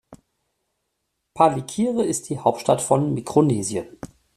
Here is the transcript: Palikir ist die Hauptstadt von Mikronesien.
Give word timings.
Palikir 1.35 1.99
ist 2.03 2.29
die 2.31 2.39
Hauptstadt 2.39 2.81
von 2.81 3.13
Mikronesien. 3.13 3.85